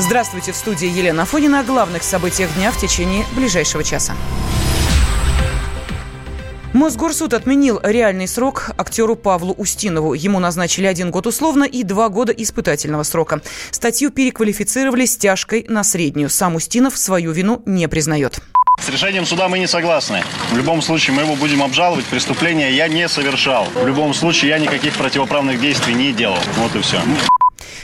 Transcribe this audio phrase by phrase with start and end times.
[0.00, 1.60] Здравствуйте, в студии Елена Афонина.
[1.60, 4.14] О главных событиях дня в течение ближайшего часа.
[6.72, 10.14] Мосгорсуд отменил реальный срок актеру Павлу Устинову.
[10.14, 13.40] Ему назначили один год условно и два года испытательного срока.
[13.72, 16.30] Статью переквалифицировали с тяжкой на среднюю.
[16.30, 18.38] Сам Устинов свою вину не признает.
[18.80, 20.22] С решением суда мы не согласны.
[20.52, 22.04] В любом случае мы его будем обжаловать.
[22.04, 23.66] Преступление я не совершал.
[23.74, 26.38] В любом случае я никаких противоправных действий не делал.
[26.56, 27.00] Вот и все.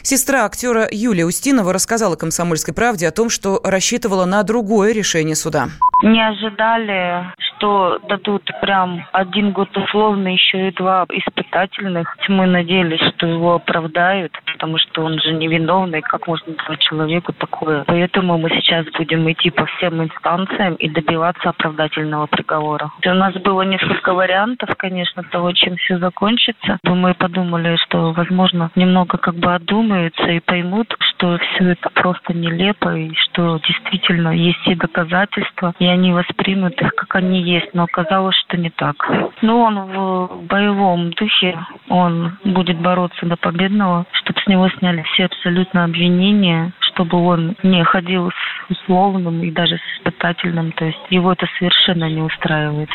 [0.03, 5.69] Сестра актера Юлия Устинова рассказала «Комсомольской правде» о том, что рассчитывала на другое решение суда.
[6.03, 12.17] Не ожидали, что дадут прям один год условно, еще и два испытательных.
[12.29, 16.01] Мы надеялись, что его оправдают, потому что он же невиновный.
[16.01, 17.85] Как можно давать человеку такое?
[17.87, 22.91] Поэтому мы сейчас будем идти по всем инстанциям и добиваться оправдательного приговора.
[23.05, 26.79] У нас было несколько вариантов, конечно, того, чем все закончится.
[26.85, 32.95] Мы подумали, что, возможно, немного как бы одумаются и поймут, что все это просто нелепо
[32.95, 38.37] и что действительно есть и доказательства, и они воспримут их, как они есть, но оказалось,
[38.37, 38.97] что не так.
[39.43, 41.59] Но он в боевом духе,
[41.89, 44.07] он будет бороться до победного,
[44.45, 49.99] с него сняли все абсолютно обвинения, чтобы он не ходил с условным и даже с
[49.99, 52.89] испытательным, то есть его это совершенно не устраивает.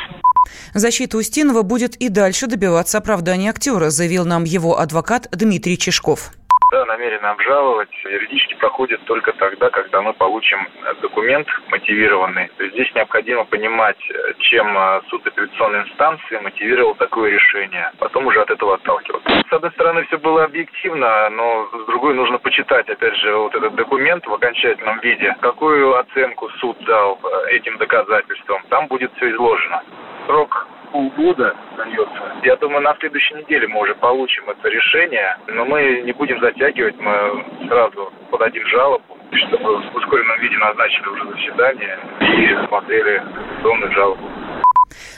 [0.74, 6.32] Защита Устинова будет и дальше добиваться оправдания актера, заявил нам его адвокат Дмитрий Чешков
[6.72, 10.68] да, намерены обжаловать, юридически проходит только тогда, когда мы получим
[11.02, 12.50] документ мотивированный.
[12.60, 14.00] Здесь необходимо понимать,
[14.40, 17.92] чем э, суд апелляционной инстанции мотивировал такое решение.
[18.00, 19.44] Потом уже от этого отталкиваться.
[19.50, 23.76] С одной стороны, все было объективно, но с другой нужно почитать, опять же, вот этот
[23.76, 25.36] документ в окончательном виде.
[25.42, 28.64] Какую оценку суд дал э, этим доказательствам.
[28.70, 29.84] Там будет все изложено.
[30.28, 32.34] Срок полгода дается.
[32.44, 37.00] Я думаю, на следующей неделе мы уже получим это решение, но мы не будем затягивать,
[37.00, 44.39] мы сразу подадим жалобу, чтобы в ускоренном виде назначили уже заседание и смотрели конституционную жалобу.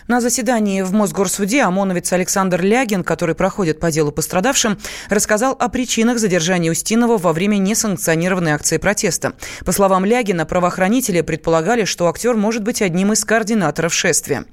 [0.07, 6.17] На заседании в Мосгорсуде ОМОНовец Александр Лягин, который проходит по делу пострадавшим, рассказал о причинах
[6.17, 9.33] задержания Устинова во время несанкционированной акции протеста.
[9.63, 14.45] По словам Лягина, правоохранители предполагали, что актер может быть одним из координаторов шествия.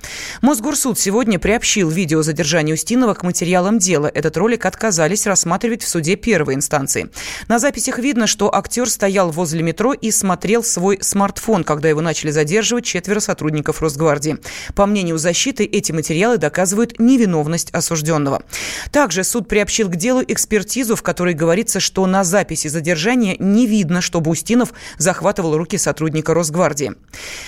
[0.42, 4.10] Мосгорсуд сегодня приобщил видео задержания Устинова к материалам дела.
[4.12, 7.10] Этот ролик отказались рассматривать в суде первой инстанции.
[7.48, 12.30] На записях видно, что актер стоял возле метро и смотрел свой смартфон, когда его начали
[12.30, 14.38] задерживать четверо сотрудников Росгвардии.
[14.74, 18.42] По мнению защиты, защиты эти материалы доказывают невиновность осужденного.
[18.90, 24.02] Также суд приобщил к делу экспертизу, в которой говорится, что на записи задержания не видно,
[24.02, 26.92] чтобы Устинов захватывал руки сотрудника Росгвардии.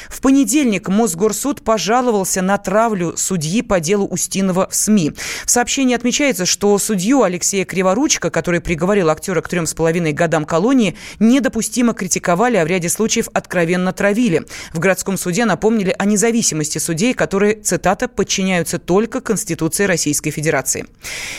[0.08, 5.12] В понедельник Мосгорсуд пожаловался на травлю судьи по делу Устинова в СМИ.
[5.44, 10.46] В сообщении отмечается, что судью Алексея Криворучка, который приговорил актера к трем с половиной годам
[10.46, 14.46] колонии, недопустимо критиковали, а в ряде случаев откровенно травили.
[14.72, 20.84] В городском суде напомнили о независимости судей, которые, цитата, цитата, подчиняются только Конституции Российской Федерации.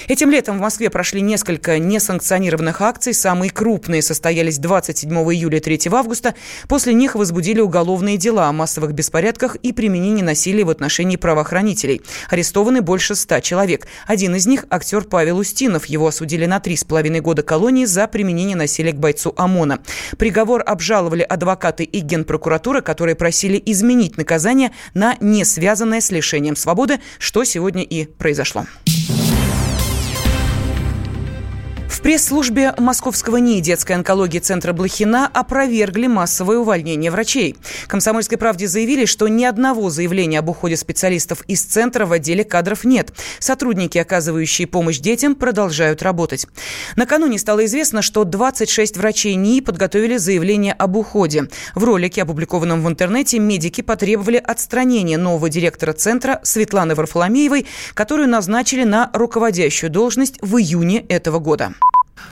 [0.07, 3.13] Этим летом в Москве прошли несколько несанкционированных акций.
[3.13, 6.33] Самые крупные состоялись 27 июля и 3 августа.
[6.67, 12.01] После них возбудили уголовные дела о массовых беспорядках и применении насилия в отношении правоохранителей.
[12.31, 13.85] Арестованы больше ста человек.
[14.07, 15.85] Один из них– актер Павел Устинов.
[15.85, 19.81] Его осудили на три с половиной года колонии за применение насилия к бойцу ОМОНа.
[20.17, 26.55] Приговор обжаловали адвокаты и генпрокуратура, которые просили изменить наказание на не связанное с лишением лишением
[26.55, 28.65] свободы, что сегодня и произошло.
[31.91, 37.57] В пресс-службе Московского НИИ детской онкологии Центра Блохина опровергли массовое увольнение врачей.
[37.87, 42.85] Комсомольской правде заявили, что ни одного заявления об уходе специалистов из Центра в отделе кадров
[42.85, 43.11] нет.
[43.39, 46.47] Сотрудники, оказывающие помощь детям, продолжают работать.
[46.95, 51.49] Накануне стало известно, что 26 врачей НИИ подготовили заявление об уходе.
[51.75, 58.85] В ролике, опубликованном в интернете, медики потребовали отстранения нового директора Центра Светланы Варфоломеевой, которую назначили
[58.85, 61.73] на руководящую должность в июне этого года.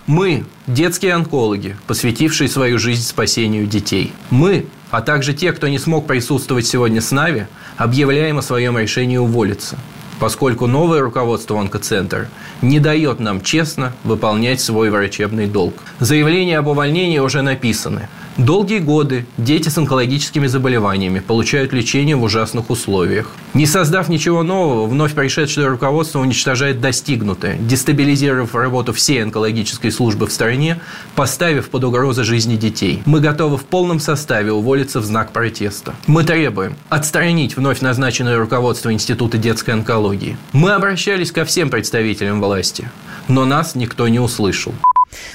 [0.08, 4.12] Мы– детские онкологи, посвятившие свою жизнь спасению детей.
[4.30, 7.48] Мы, а также те, кто не смог присутствовать сегодня с нами,
[7.78, 9.78] объявляем о своем решении уволиться,
[10.20, 12.30] поскольку новое руководство онкоцентра
[12.62, 15.74] не дает нам честно выполнять свой врачебный долг.
[16.00, 18.08] Заявления об увольнении уже написаны–
[18.40, 23.32] Долгие годы дети с онкологическими заболеваниями получают лечение в ужасных условиях.
[23.54, 30.32] Не создав ничего нового, вновь пришедшее руководство уничтожает достигнутое, дестабилизировав работу всей онкологической службы в
[30.32, 30.80] стране,
[31.16, 33.04] поставив под угрозу жизни детей.
[33.06, 35.94] Мы готовы в полном составе уволиться в знак протеста.
[36.08, 40.09] Мы требуем отстранить вновь назначенное руководство Института детской онкологии.
[40.54, 42.90] Мы обращались ко всем представителям власти,
[43.28, 44.74] но нас никто не услышал.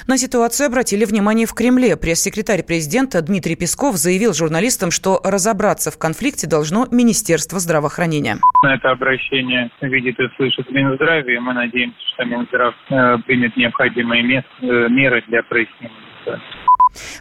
[0.07, 1.97] На ситуацию обратили внимание в Кремле.
[1.97, 8.37] Пресс-секретарь президента Дмитрий Песков заявил журналистам, что разобраться в конфликте должно Министерство здравоохранения.
[8.63, 14.23] Это обращение видит и слышит Минздрав, и мы надеемся, что Минздрав э, примет необходимые
[14.61, 15.91] э, меры для прояснения
[16.21, 16.64] ситуации.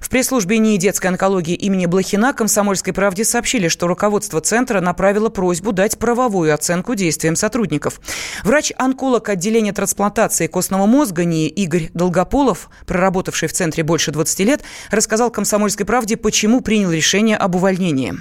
[0.00, 5.72] В пресс-службе НИИ детской онкологии имени Блохина «Комсомольской правде» сообщили, что руководство центра направило просьбу
[5.72, 8.00] дать правовую оценку действиям сотрудников.
[8.42, 15.30] Врач-онколог отделения трансплантации костного мозга НИИ Игорь Долгополов, проработавший в центре больше 20 лет, рассказал
[15.30, 18.14] «Комсомольской правде», почему принял решение об увольнении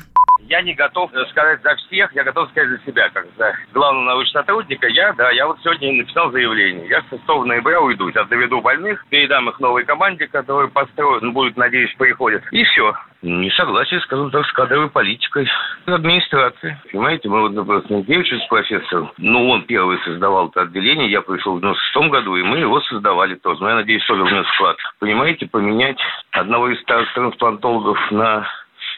[0.53, 4.43] я не готов сказать за всех, я готов сказать за себя, как за главного научного
[4.43, 4.87] сотрудника.
[4.87, 6.87] Я, да, я вот сегодня написал заявление.
[6.89, 8.11] Я с 6 ноября уйду.
[8.11, 12.43] Сейчас доведу больных, передам их новой команде, которая построена, будет, надеюсь, приходит.
[12.51, 12.93] И все.
[13.23, 15.49] Не согласен, скажем так, с кадровой политикой
[15.87, 16.77] администрации.
[16.91, 21.61] Понимаете, мы вот, например, Сенкевич профессор, ну, он первый создавал это отделение, я пришел в
[21.61, 23.61] 96 году, и мы его создавали тоже.
[23.61, 24.77] Но я надеюсь, тоже внес вклад.
[24.99, 25.97] Понимаете, поменять
[26.31, 28.45] одного из старых трансплантологов на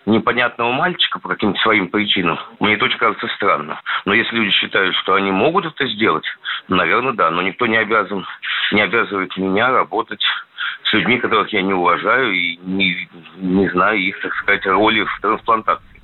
[0.05, 3.81] непонятного мальчика по каким-то своим причинам, мне это очень кажется странно.
[4.05, 6.25] Но если люди считают, что они могут это сделать,
[6.67, 7.31] наверное, да.
[7.31, 8.25] Но никто не обязан,
[8.71, 10.21] не обязывает меня работать
[10.83, 15.21] с людьми, которых я не уважаю и не, не знаю их, так сказать, роли в
[15.21, 15.95] трансплантации.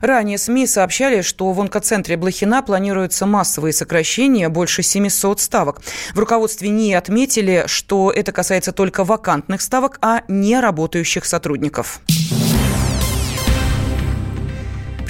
[0.00, 5.80] Ранее СМИ сообщали, что в онкоцентре Блохина планируются массовые сокращения, больше 700 ставок.
[6.14, 12.00] В руководстве НИИ отметили, что это касается только вакантных ставок, а не работающих сотрудников.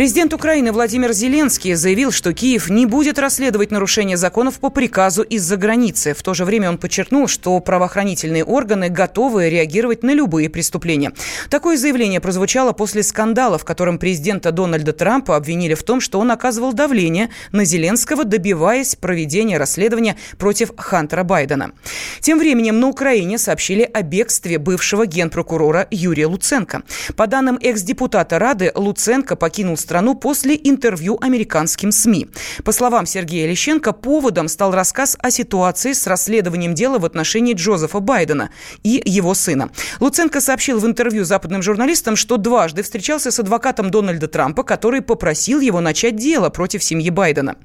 [0.00, 5.58] Президент Украины Владимир Зеленский заявил, что Киев не будет расследовать нарушения законов по приказу из-за
[5.58, 6.14] границы.
[6.14, 11.12] В то же время он подчеркнул, что правоохранительные органы готовы реагировать на любые преступления.
[11.50, 16.30] Такое заявление прозвучало после скандала, в котором президента Дональда Трампа обвинили в том, что он
[16.30, 21.72] оказывал давление на Зеленского, добиваясь проведения расследования против Хантера Байдена.
[22.20, 26.84] Тем временем на Украине сообщили о бегстве бывшего генпрокурора Юрия Луценко.
[27.16, 32.28] По данным экс-депутата Рады, Луценко покинул страну страну после интервью американским СМИ.
[32.64, 37.98] По словам Сергея Лещенко, поводом стал рассказ о ситуации с расследованием дела в отношении Джозефа
[37.98, 38.50] Байдена
[38.84, 39.70] и его сына.
[39.98, 45.58] Луценко сообщил в интервью западным журналистам, что дважды встречался с адвокатом Дональда Трампа, который попросил
[45.58, 47.56] его начать дело против семьи Байдена.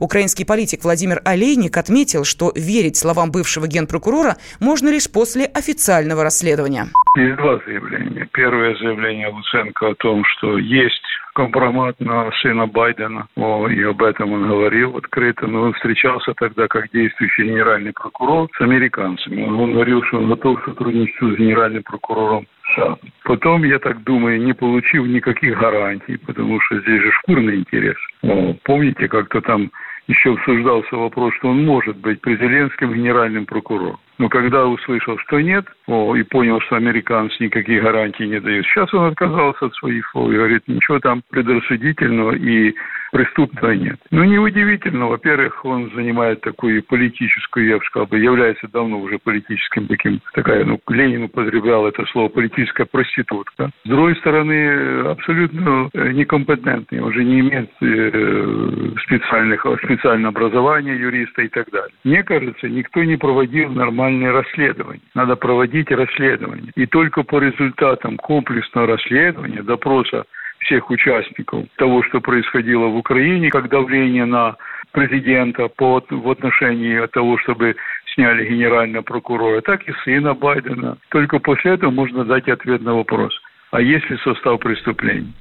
[0.00, 6.88] Украинский политик Владимир Олейник отметил, что верить словам бывшего генпрокурора можно лишь после официального расследования.
[7.16, 8.28] Есть два заявления.
[8.34, 11.00] Первое заявление Луценко о том, что есть
[11.34, 13.26] компромат на сына Байдена.
[13.36, 15.46] О, и об этом он говорил открыто.
[15.46, 19.42] Но он встречался тогда как действующий генеральный прокурор с американцами.
[19.42, 22.96] Он говорил, что он готов сотрудничать с генеральным прокурором США.
[23.24, 27.96] Потом, я так думаю, не получив никаких гарантий, потому что здесь же шкурный интерес.
[28.22, 29.70] О, помните, как-то там
[30.06, 33.98] еще обсуждался вопрос, что он может быть при Зеленском генеральным прокурором.
[34.20, 38.92] Но когда услышал, что нет, о, и понял, что американцы никаких гарантий не дают, сейчас
[38.92, 42.74] он отказался от своих слов и говорит, ничего там предрассудительного и
[43.12, 43.98] преступного нет.
[44.10, 45.08] Ну, неудивительно.
[45.08, 50.64] Во-первых, он занимает такую политическую, я бы сказал, бы, является давно уже политическим таким, такая,
[50.64, 53.70] ну, Ленин употреблял это слово, политическая проститутка.
[53.84, 61.48] С другой стороны, абсолютно э, некомпетентный, уже не имеет э, специальных, специального образования юриста и
[61.48, 61.94] так далее.
[62.04, 65.02] Мне кажется, никто не проводил нормально нормальные расследования.
[65.14, 66.72] Надо проводить расследование.
[66.76, 70.24] И только по результатам комплексного расследования, допроса
[70.60, 74.56] всех участников того, что происходило в Украине, как давление на
[74.92, 77.76] президента по, в отношении того, чтобы
[78.14, 80.98] сняли генерального прокурора, так и сына Байдена.
[81.10, 83.32] Только после этого можно дать ответ на вопрос,
[83.70, 85.32] а есть ли состав преступлений.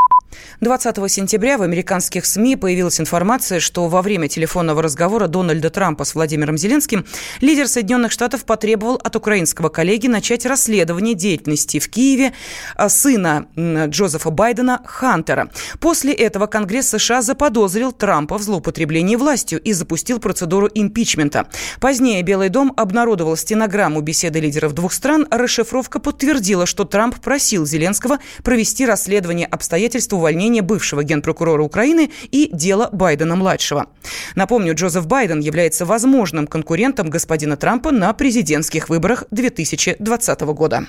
[0.61, 6.15] 20 сентября в американских СМИ появилась информация, что во время телефонного разговора Дональда Трампа с
[6.15, 7.05] Владимиром Зеленским
[7.41, 12.33] лидер Соединенных Штатов потребовал от украинского коллеги начать расследование деятельности в Киеве
[12.75, 15.49] а, сына Джозефа Байдена Хантера.
[15.79, 21.47] После этого Конгресс США заподозрил Трампа в злоупотреблении властью и запустил процедуру импичмента.
[21.79, 25.27] Позднее Белый дом обнародовал стенограмму беседы лидеров двух стран.
[25.31, 32.89] Расшифровка подтвердила, что Трамп просил Зеленского провести расследование обстоятельств увольнения бывшего генпрокурора Украины и дело
[32.91, 33.87] Байдена-младшего.
[34.35, 40.85] Напомню, Джозеф Байден является возможным конкурентом господина Трампа на президентских выборах 2020 года.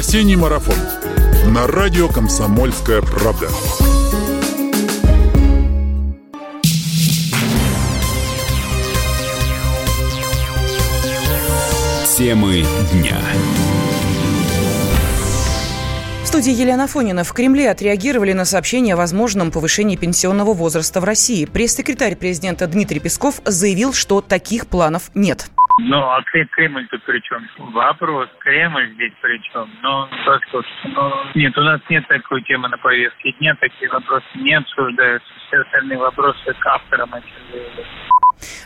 [0.00, 0.99] Осенний марафон
[1.46, 3.48] на радио «Комсомольская правда».
[12.16, 13.18] Темы дня.
[16.22, 17.24] В студии Елена Фонина.
[17.24, 21.46] В Кремле отреагировали на сообщение о возможном повышении пенсионного возраста в России.
[21.46, 25.50] Пресс-секретарь президента Дмитрий Песков заявил, что таких планов нет.
[25.82, 27.48] Ну, а Кремль тут при чем?
[27.58, 29.68] Вопрос, Кремль здесь при чем?
[29.82, 34.54] Ну, просто, ну, нет, у нас нет такой темы на повестке дня, такие вопросы не
[34.54, 35.28] обсуждаются.
[35.46, 37.32] Все остальные вопросы к авторам этих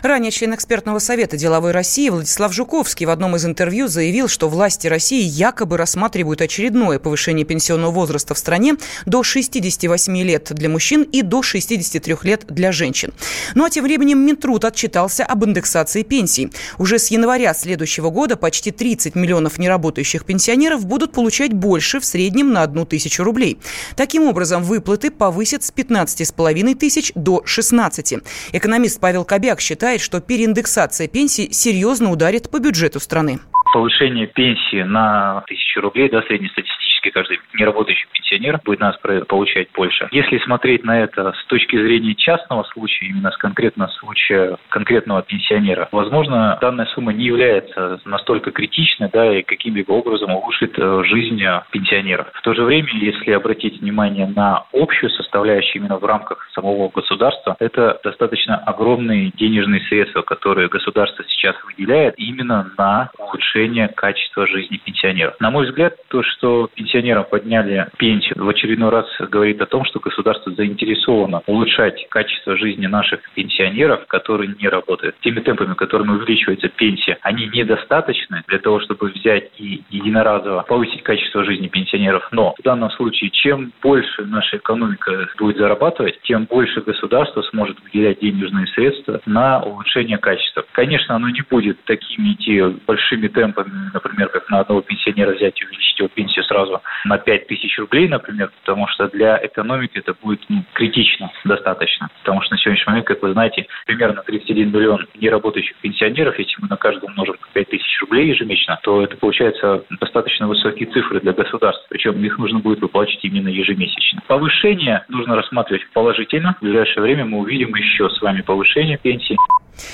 [0.01, 4.87] Ранее член экспертного совета деловой России Владислав Жуковский в одном из интервью заявил, что власти
[4.87, 11.21] России якобы рассматривают очередное повышение пенсионного возраста в стране до 68 лет для мужчин и
[11.21, 13.13] до 63 лет для женщин.
[13.55, 16.51] Ну а тем временем Минтруд отчитался об индексации пенсий.
[16.77, 22.53] Уже с января следующего года почти 30 миллионов неработающих пенсионеров будут получать больше в среднем
[22.53, 23.59] на одну тысячу рублей.
[23.95, 28.15] Таким образом, выплаты повысят с 15,5 тысяч до 16.
[28.51, 33.39] Экономист Павел Кобяк считает, что переиндексация пенсий серьезно ударит по бюджету страны.
[33.73, 38.97] Повышение пенсии на тысячу рублей, да, среднестатистически каждый неработающий пенсионер будет нас
[39.27, 40.07] получать больше.
[40.11, 45.89] Если смотреть на это с точки зрения частного случая, именно с конкретного случая конкретного пенсионера,
[45.91, 52.27] возможно, данная сумма не является настолько критичной, да, и каким-либо образом улучшит э, жизнь пенсионеров.
[52.33, 57.55] В то же время, если обратить внимание на общую составляющую именно в рамках самого государства,
[57.59, 65.35] это достаточно огромные денежные средства, которые государство сейчас выделяет именно на улучшение качества жизни пенсионеров.
[65.39, 69.99] На мой взгляд, то, что пенсионерам подняли пенсию в очередной раз говорит о том, что
[69.99, 75.17] государство заинтересовано улучшать качество жизни наших пенсионеров, которые не работают.
[75.19, 81.43] Теми темпами, которыми увеличивается пенсия, они недостаточны для того, чтобы взять и единоразово повысить качество
[81.43, 82.25] жизни пенсионеров.
[82.31, 88.21] Но в данном случае, чем больше наша экономика будет зарабатывать, тем больше государство сможет выделять
[88.21, 90.63] денежные средства на улучшение качества.
[90.71, 95.65] Конечно, оно не будет такими идти большими темпами, например, как на одного пенсионера взять и
[95.65, 100.41] увеличить его пенсию сразу на 5 тысяч рублей, например, потому что для экономики это будет
[100.49, 102.09] ну, критично достаточно.
[102.23, 106.67] Потому что на сегодняшний момент, как вы знаете, примерно 31 миллион неработающих пенсионеров, если мы
[106.67, 111.85] на каждого умножим 5 тысяч рублей ежемесячно, то это получается достаточно высокие цифры для государства.
[111.89, 114.21] Причем их нужно будет выплачивать именно ежемесячно.
[114.27, 116.55] Повышение нужно рассматривать положительно.
[116.59, 119.37] В ближайшее время мы увидим еще с вами повышение пенсии.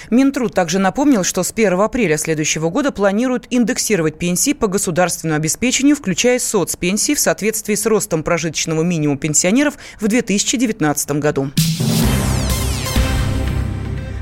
[0.10, 5.96] Минтруд также напомнил, что с 1 апреля следующего года планируют индексировать пенсии по государственному обеспечению,
[5.96, 6.40] включая
[6.72, 11.52] соцпенсии в соответствии с ростом прожиточного минимума пенсионеров в 2019 году.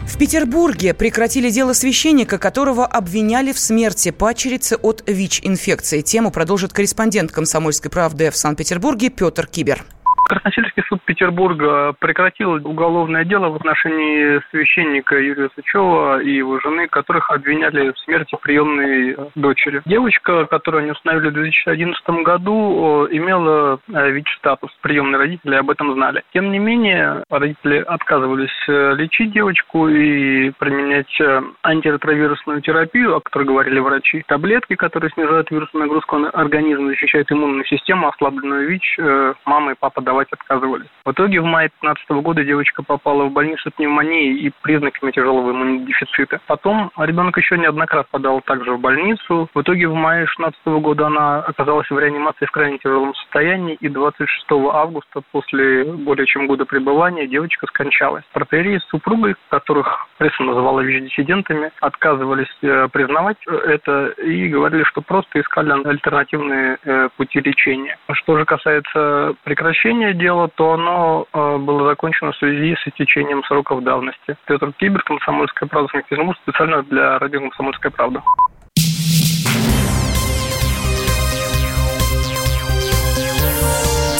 [0.07, 6.01] В Петербурге прекратили дело священника, которого обвиняли в смерти падчерицы от ВИЧ-инфекции.
[6.01, 9.85] Тему продолжит корреспондент «Комсомольской правды» в Санкт-Петербурге Петр Кибер.
[10.29, 17.31] Красносельский суд Петербурга прекратил уголовное дело в отношении священника Юрия Сычева и его жены, которых
[17.31, 19.81] обвиняли в смерти приемной дочери.
[19.85, 24.69] Девочка, которую они установили в 2011 году, имела э, ВИЧ-статус.
[24.81, 26.21] Приемные родители об этом знали.
[26.31, 33.45] Тем не менее, родители отказывались э, лечить девочку и применять э, антиретровирусную терапию, о которой
[33.45, 34.23] говорили врачи.
[34.27, 38.99] Таблетки, которые снижают вирусную нагрузку на организм, защищают иммунную систему, ослабленную ВИЧ,
[39.45, 40.89] мама и папа давали давать отказывались.
[41.05, 45.51] В итоге в мае 2015 года девочка попала в больницу с пневмонией и признаками тяжелого
[45.51, 46.41] иммунодефицита.
[46.47, 49.49] Потом ребенок еще неоднократно подал также в больницу.
[49.53, 53.87] В итоге в мае 2016 года она оказалась в реанимации в крайне тяжелом состоянии, и
[53.87, 58.23] 26 августа после более чем года пребывания девочка скончалась.
[58.33, 65.71] Протерии супругой, которых пресса называла ВИЧ-диссидентами, отказывались э, признавать это и говорили, что просто искали
[65.87, 67.97] альтернативные э, пути лечения.
[68.11, 73.43] Что же касается прекращения уголовное дело, то оно э, было закончено в связи с истечением
[73.43, 74.37] сроков давности.
[74.45, 78.21] Петр Кибер, Комсомольская правда, Санкт-Петербург, специально для радио Комсомольская правда.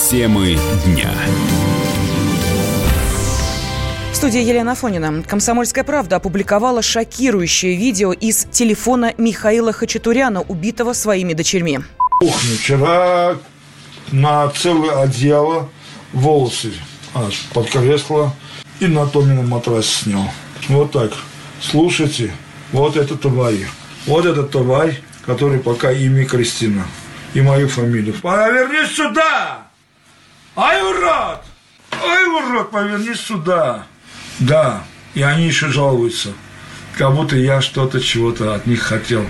[0.10, 0.56] Темы
[0.86, 1.12] дня.
[4.12, 5.24] Студия Елена Фонина.
[5.24, 11.80] «Комсомольская правда» опубликовала шокирующее видео из телефона Михаила Хачатуряна, убитого своими дочерьми.
[12.22, 13.36] Ух, вчера
[14.12, 15.70] на целое одеяло
[16.14, 16.74] волосы
[17.14, 18.34] аж под кресло
[18.80, 20.32] и на Томином матрасе снял.
[20.68, 21.12] Вот так.
[21.62, 22.32] Слушайте,
[22.72, 23.68] вот это тварь.
[24.06, 26.86] Вот это тварь, который пока имя Кристина.
[27.34, 28.16] И мою фамилию.
[28.22, 29.68] Повернись сюда!
[30.56, 31.42] Ай, урод!
[31.92, 33.86] Ай, урод, повернись сюда!
[34.40, 36.30] Да, и они еще жалуются.
[36.98, 39.26] Как будто я что-то, чего-то от них хотел.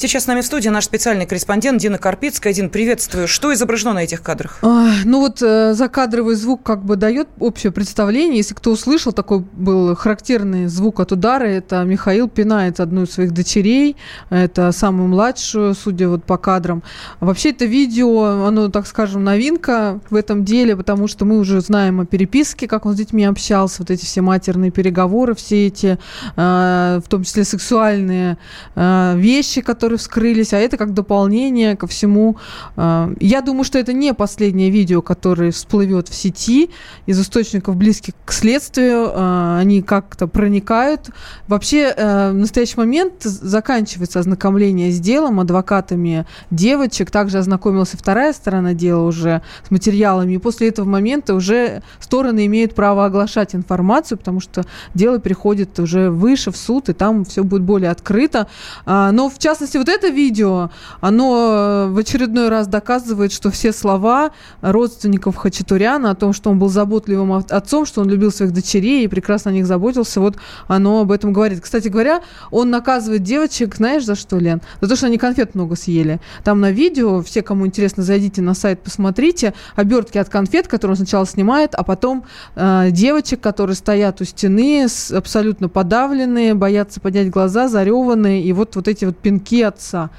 [0.00, 2.52] Сейчас с нами в студии наш специальный корреспондент Дина Карпицкая.
[2.52, 3.26] Дин, приветствую.
[3.26, 4.60] Что изображено на этих кадрах?
[4.62, 8.36] А, ну вот э, закадровый звук как бы дает общее представление.
[8.36, 11.46] Если кто услышал, такой был характерный звук от удара.
[11.46, 13.96] Это Михаил пинает одну из своих дочерей.
[14.30, 16.84] Это самую младшую, судя вот по кадрам.
[17.18, 21.98] Вообще это видео, оно, так скажем, новинка в этом деле, потому что мы уже знаем
[21.98, 25.98] о переписке, как он с детьми общался, вот эти все матерные переговоры, все эти,
[26.36, 28.38] э, в том числе сексуальные
[28.76, 32.36] э, вещи, которые вскрылись, а это как дополнение ко всему.
[32.76, 36.70] Э, я думаю, что это не последнее видео, которое всплывет в сети
[37.06, 39.10] из источников близких к следствию.
[39.12, 41.10] Э, они как-то проникают.
[41.46, 47.10] Вообще, э, в настоящий момент заканчивается ознакомление с делом адвокатами девочек.
[47.10, 50.34] Также ознакомилась и вторая сторона дела уже с материалами.
[50.34, 54.64] И после этого момента уже стороны имеют право оглашать информацию, потому что
[54.94, 58.48] дело переходит уже выше в суд, и там все будет более открыто.
[58.86, 60.70] А, но, в частности, вот это видео,
[61.00, 64.30] оно э, в очередной раз доказывает, что все слова
[64.60, 69.08] родственников Хачатуряна о том, что он был заботливым отцом, что он любил своих дочерей и
[69.08, 71.60] прекрасно о них заботился, вот оно об этом говорит.
[71.60, 74.60] Кстати говоря, он наказывает девочек, знаешь, за что, Лен?
[74.80, 76.20] За то, что они конфет много съели.
[76.44, 80.96] Там на видео, все, кому интересно, зайдите на сайт, посмотрите, обертки от конфет, которые он
[80.96, 82.24] сначала снимает, а потом
[82.56, 88.76] э, девочек, которые стоят у стены, с, абсолютно подавленные, боятся поднять глаза, зареванные, и вот,
[88.76, 90.10] вот эти вот пинки отца.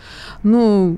[0.44, 0.98] Ну,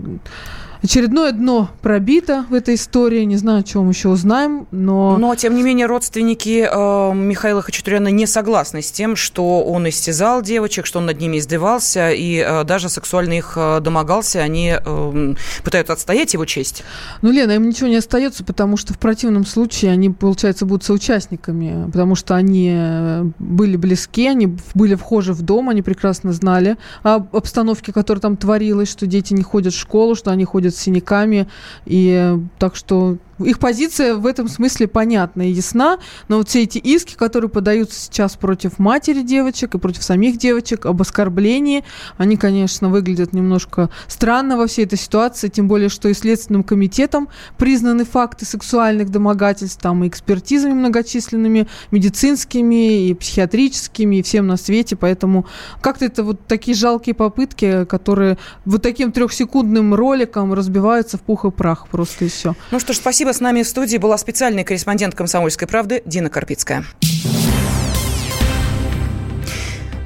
[0.83, 3.23] Очередное дно пробито в этой истории.
[3.23, 5.15] Не знаю, о чем еще узнаем, но...
[5.17, 10.41] Но, тем не менее, родственники э, Михаила Хачатуряна не согласны с тем, что он истязал
[10.41, 14.39] девочек, что он над ними издевался и э, даже сексуально их э, домогался.
[14.39, 15.33] Они э,
[15.63, 16.83] пытаются отстоять его честь.
[17.21, 21.91] Ну, Лена, им ничего не остается, потому что в противном случае они, получается, будут соучастниками,
[21.91, 27.35] потому что они э, были близки, они были вхожи в дом, они прекрасно знали об
[27.35, 31.47] обстановке, которая там творилась, что дети не ходят в школу, что они ходят с синяками.
[31.85, 36.77] И так что их позиция в этом смысле понятна и ясна, но вот все эти
[36.77, 41.83] иски, которые подаются сейчас против матери девочек и против самих девочек об оскорблении,
[42.17, 47.29] они, конечно, выглядят немножко странно во всей этой ситуации, тем более, что и Следственным комитетом
[47.57, 54.95] признаны факты сексуальных домогательств, там и экспертизами многочисленными, медицинскими, и психиатрическими, и всем на свете,
[54.95, 55.45] поэтому
[55.81, 61.51] как-то это вот такие жалкие попытки, которые вот таким трехсекундным роликом разбиваются в пух и
[61.51, 62.55] прах просто и все.
[62.71, 66.85] Ну что ж, спасибо с нами в студии была специальный корреспондент «Комсомольской правды» Дина Карпицкая.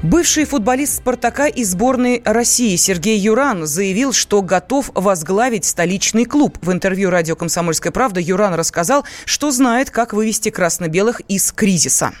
[0.02, 6.58] Бывший футболист «Спартака» и сборной России Сергей Юран заявил, что готов возглавить столичный клуб.
[6.62, 12.12] В интервью радио «Комсомольская правда» Юран рассказал, что знает, как вывести красно-белых из кризиса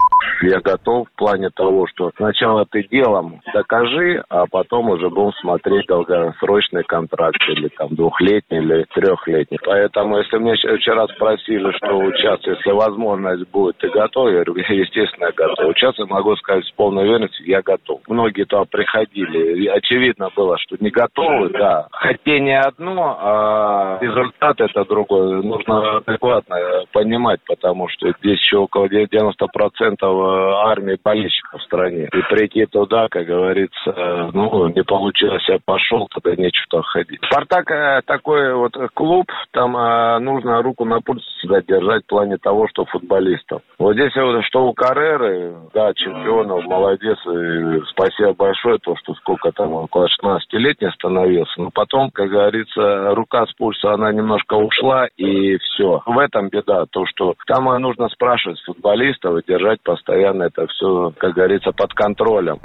[0.42, 5.86] я готов в плане того, что сначала ты делом докажи, а потом уже будем смотреть
[5.86, 9.58] долгосрочный контракт или там двухлетний или трехлетний.
[9.64, 14.28] Поэтому, если мне вчера спросили, что участвовать, если возможность будет, ты готов?
[14.28, 15.66] Я говорю, естественно, я готов.
[15.66, 18.00] Участвовать могу сказать с полной уверенностью, я готов.
[18.08, 21.88] Многие туда приходили, очевидно было, что не готовы, да.
[21.92, 25.42] Хотение одно, а результат это другое.
[25.42, 26.56] Нужно адекватно
[26.92, 32.08] понимать, потому что здесь еще около 90% армии болельщиков в стране.
[32.12, 37.20] И прийти туда, как говорится, ну, не получилось, я пошел, тогда нечего ходить.
[37.24, 42.36] «Спартак» э, такой вот клуб, там э, нужно руку на пульс всегда держать в плане
[42.38, 43.62] того, что футболистов.
[43.78, 49.52] Вот здесь вот, что у Карреры, да, чемпионов, молодец, и спасибо большое, то, что сколько
[49.52, 55.56] там, около 16-летний становился, но потом, как говорится, рука с пульса, она немножко ушла, и
[55.58, 56.02] все.
[56.06, 61.12] В этом беда, то, что там нужно спрашивать футболистов и держать постоянно постоянно это все,
[61.18, 62.58] как говорится, под контролем.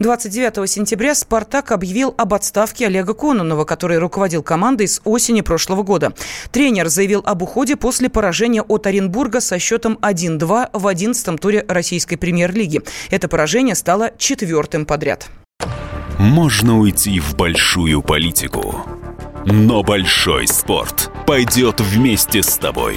[0.00, 6.12] 29 сентября «Спартак» объявил об отставке Олега Кононова, который руководил командой с осени прошлого года.
[6.50, 12.16] Тренер заявил об уходе после поражения от Оренбурга со счетом 1-2 в 11-м туре российской
[12.16, 12.80] премьер-лиги.
[13.10, 15.30] Это поражение стало четвертым подряд.
[16.18, 18.84] Можно уйти в большую политику,
[19.46, 22.96] но большой спорт пойдет вместе с тобой.